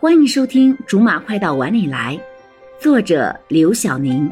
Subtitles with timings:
[0.00, 2.16] 欢迎收听《竹马快到碗里来》，
[2.80, 4.30] 作者刘晓宁，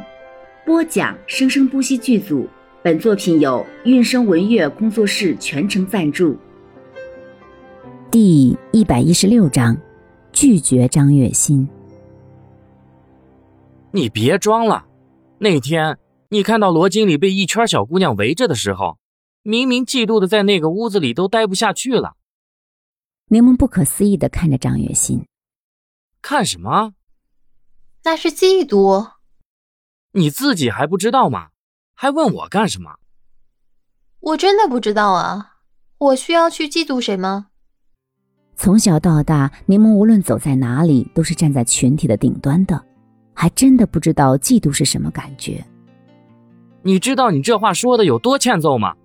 [0.65, 2.49] 播讲生生不息剧组。
[2.85, 6.37] 本作品由韵声文乐工作室全程赞助。
[8.13, 9.77] 第一百一十六章，
[10.33, 11.69] 拒绝张月心。
[13.91, 14.87] 你别装了，
[15.39, 15.99] 那天
[16.29, 18.99] 你看到罗经理被一圈小姑娘围着的时候，
[19.43, 22.13] 明明嫉妒的在那个屋子里都待不下去了。
[23.31, 25.27] 柠檬不可思议的看着张月心。
[26.29, 26.95] 看什么？
[28.03, 29.13] 那是嫉妒。
[30.11, 31.51] 你自己还不知道吗？
[31.95, 32.97] 还问我干什么？
[34.19, 35.59] 我真的不知道啊！
[35.99, 37.51] 我需要去嫉妒谁吗？
[38.57, 42.85] 从小到大，柠檬无论走在哪里，都是站在群体的顶端的，
[43.33, 45.65] 还真的不知道嫉妒是什么感觉。
[46.83, 48.97] 你知道你这话说的有多欠揍吗？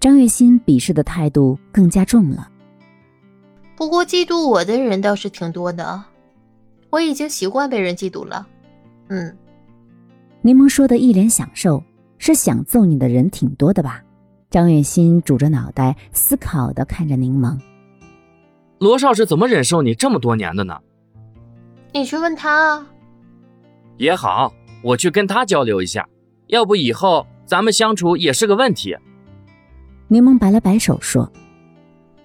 [0.00, 2.50] 张月心鄙视的态度更加重了。
[3.76, 6.04] 不过嫉妒我的人倒是挺多的。
[6.92, 8.46] 我已经习惯被人嫉妒了，
[9.08, 9.34] 嗯。
[10.42, 11.82] 柠檬说的一脸享受，
[12.18, 14.02] 是想揍你的人挺多的吧？
[14.50, 17.58] 张月心拄着脑袋思考的看着柠檬。
[18.78, 20.78] 罗少是怎么忍受你这么多年的呢？
[21.94, 22.86] 你去问他啊。
[23.96, 26.06] 也好，我去跟他交流一下，
[26.48, 28.94] 要不以后咱们相处也是个问题。
[30.08, 31.32] 柠檬摆了摆手说：“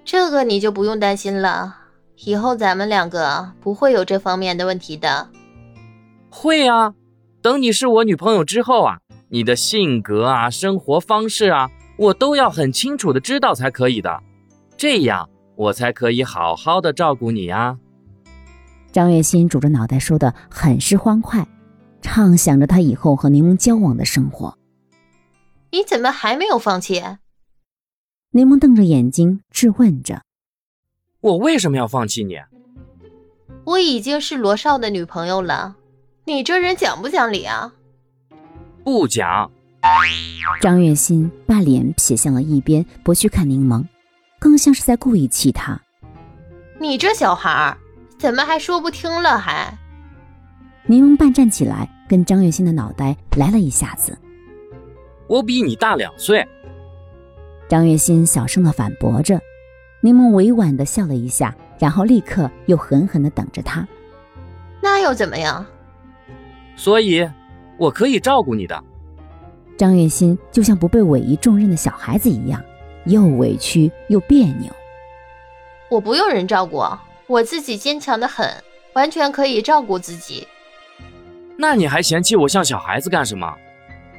[0.03, 1.83] 这个你就不用担心了。”
[2.25, 5.29] 以后咱们两个不会有这方面的问题的。
[6.29, 6.93] 会啊，
[7.41, 14.21] 等你是我女朋友之后啊，你的性格啊、生活方式啊，我都要很清楚的知道才可以的，
[14.75, 17.77] 这样我才可以好好的照顾你啊。
[18.91, 21.47] 张月心拄着脑袋说的很是欢快，
[22.01, 24.57] 畅想着他以后和柠檬交往的生活。
[25.71, 27.03] 你怎么还没有放弃？
[28.31, 30.23] 柠檬瞪着眼睛质问着。
[31.21, 32.35] 我为什么要放弃你？
[33.65, 35.75] 我已经是罗少的女朋友了，
[36.25, 37.73] 你这人讲不讲理啊？
[38.83, 39.51] 不讲。
[40.61, 43.83] 张月心把脸撇向了一边，不去看柠檬，
[44.37, 45.79] 更像是在故意气他。
[46.79, 47.75] 你这小孩
[48.19, 49.37] 怎么还说不听了？
[49.37, 49.75] 还？
[50.85, 54.17] 柠檬半站起来，跟张月心的脑袋来了一下子。
[55.27, 56.47] 我比你大两岁。
[57.67, 59.41] 张月心小声的反驳着。
[60.01, 63.87] 柠檬委婉的笑了一下，然后立刻又狠狠的等着他。
[64.81, 65.65] 那又怎么样？
[66.75, 67.27] 所以，
[67.77, 68.83] 我可以照顾你的。
[69.77, 72.63] 张月心就像不被委以重任的小孩子一样，
[73.05, 74.71] 又委屈又别扭。
[75.89, 76.83] 我不用人照顾，
[77.25, 78.49] 我自己坚强的很，
[78.93, 80.47] 完全可以照顾自己。
[81.57, 83.51] 那你还嫌弃我像小孩子干什么？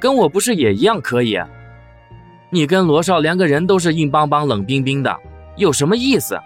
[0.00, 1.38] 跟我不是也一样可以？
[2.50, 5.16] 你跟罗少连个人都是硬邦邦、冷冰冰的。
[5.58, 6.38] 有什么意思？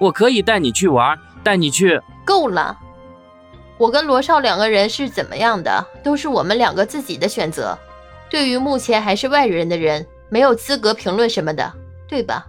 [0.00, 2.00] 我可以带你去玩，带你去。
[2.24, 2.76] 够了！
[3.76, 7.78] 我跟罗少两个人是怎么样的，都是我们两个自己的选择。
[8.30, 11.70] 对于目前还是外人的人，没有资格评论什么的，
[12.08, 12.46] 对吧？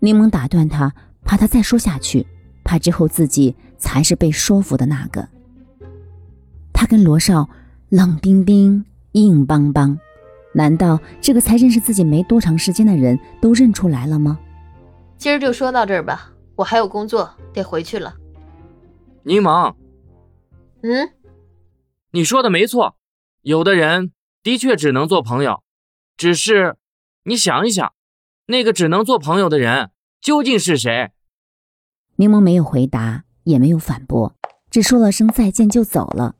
[0.00, 0.92] 柠檬打断他，
[1.24, 2.26] 怕他再说下去，
[2.62, 5.26] 怕之后自己才是被说服的那个。
[6.74, 7.48] 他跟罗少
[7.88, 9.98] 冷冰冰、硬邦邦，
[10.52, 14.38] 难道这个才认识自己没多长时间的人都认出来了吗？
[15.22, 18.16] 今儿就说到这儿吧，我还有工作得回去了。
[19.22, 19.72] 柠檬，
[20.82, 21.12] 嗯，
[22.10, 22.96] 你说的没错，
[23.42, 24.10] 有的人
[24.42, 25.62] 的确只能做朋友，
[26.16, 26.74] 只是
[27.22, 27.92] 你想一想，
[28.46, 31.12] 那个只能做朋友的人究竟是谁？
[32.16, 34.34] 柠檬没有回答，也没有反驳，
[34.70, 36.34] 只说了声再见就走了。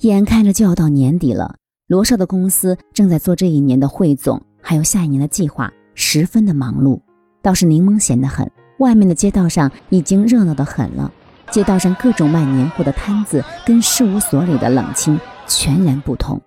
[0.00, 7.00] 眼看着就要到年底了，罗少的公司正在做这一年的汇总，还有下一年的计划，十分的忙碌。
[7.42, 11.12] 倒是柠檬闲得很，外面的街道上已经热闹得很了。
[11.50, 16.38] 街道上各种卖年货的摊子跟事务所里的冷清全然不同。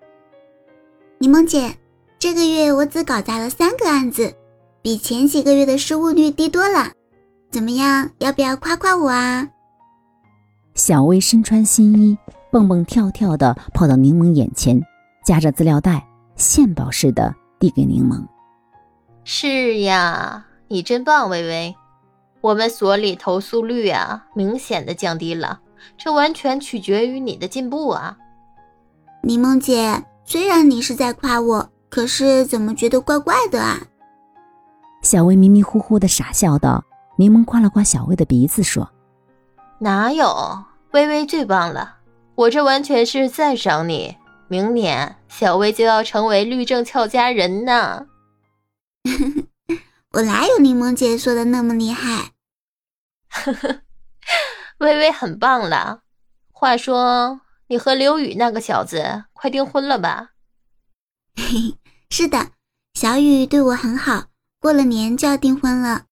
[1.18, 1.76] 柠檬姐，
[2.20, 4.34] 这个月我只搞砸了三个案子，
[4.84, 6.92] 比前几个月的失误率低多了。
[7.50, 9.50] 怎么样，要不要夸夸我啊？
[10.76, 12.18] 小薇身穿新衣，
[12.52, 14.80] 蹦蹦跳跳的跑到柠檬眼前，
[15.26, 16.06] 夹着资料袋，
[16.36, 18.24] 献宝似的递给柠檬。
[19.24, 20.46] 是呀。
[20.72, 21.76] 你真棒，微微，
[22.40, 25.60] 我们所里投诉率啊，明显的降低了，
[25.98, 28.18] 这完全取决于你的进步啊。
[29.22, 33.82] 柠檬姐，虽然你是在夸我，可是怎么觉得怪怪的啊？
[35.02, 36.82] 小薇迷迷糊糊的傻笑道。
[37.18, 38.90] 柠檬刮了刮小薇的鼻子说
[39.78, 41.98] ：“哪有，微微最棒了，
[42.36, 44.16] 我这完全是赞赏你。
[44.48, 48.06] 明年小薇就要成为律政俏佳人呢。
[50.14, 52.34] ”我哪有柠檬姐说的那么厉害？
[53.30, 53.82] 呵 呵
[54.80, 56.02] 微微很棒了。
[56.52, 60.32] 话说，你和刘宇那个小子快订婚了吧？
[61.36, 61.78] 嘿嘿，
[62.10, 62.52] 是的，
[62.94, 64.26] 小雨对我很好，
[64.60, 66.08] 过了年就要订婚了。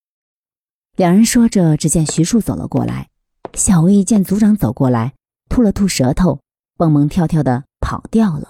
[0.95, 3.09] 两人说着，只见徐庶走了过来。
[3.53, 5.13] 小薇见组长走过来，
[5.49, 6.39] 吐了吐舌头，
[6.77, 8.49] 蹦蹦跳跳的跑掉了。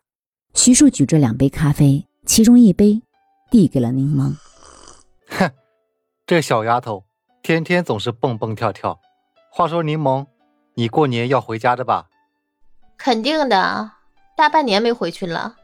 [0.53, 3.01] 徐庶举着两杯咖啡，其中一杯
[3.49, 4.35] 递给了柠檬。
[6.29, 7.03] 哼，这小丫头
[7.41, 8.99] 天天总是蹦蹦跳跳。
[9.51, 10.27] 话说柠檬，
[10.75, 12.05] 你过年要回家的吧？
[12.99, 13.91] 肯定的，
[14.37, 15.55] 大半年没回去了。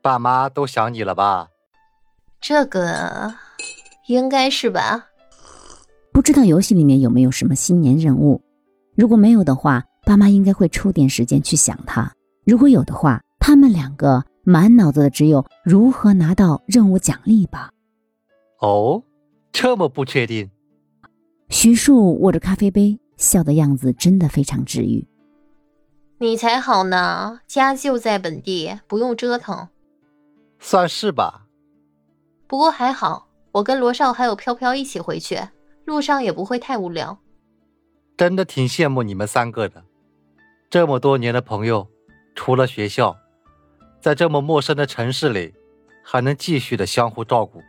[0.00, 1.48] 爸妈都想你了吧？
[2.40, 3.34] 这个
[4.06, 5.08] 应该是吧。
[6.10, 8.40] 不知道游戏里面有没有什么新年任务？
[8.94, 12.10] 如果没有的话，爸妈应该会抽点时间去想他；
[12.46, 17.70] 如果有的话，他们两个满脑子的只有如何拿到任务奖励吧。
[18.60, 19.02] 哦，
[19.58, 20.50] 这么不确定。
[21.48, 25.08] 徐树握着咖啡杯，笑的样子真的非常治愈。
[26.18, 29.68] 你才好呢，家就在本地，不用折腾。
[30.58, 31.46] 算是吧。
[32.46, 35.40] 不过还好，我跟罗少还有飘飘一起回去。
[35.86, 37.18] 路上也不会太无聊，
[38.18, 39.82] 真的挺羡慕你们三个的。
[40.68, 41.88] 这么多年的朋友，
[42.34, 43.16] 除了学校，
[44.02, 45.54] 在这么陌生的城市里，
[46.02, 47.62] 还能继续的相互照顾。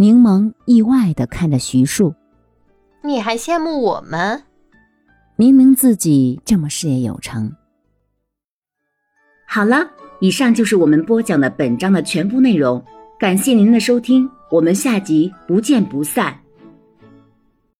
[0.00, 2.14] 柠檬意外的看着徐庶，
[3.02, 4.44] 你还羡慕我们？
[5.34, 7.52] 明明自己这么事业有成。
[9.44, 9.90] 好了，
[10.20, 12.80] 以上就是我们播讲的本章的全部内容，
[13.18, 16.38] 感谢您的收听，我们下集不见不散。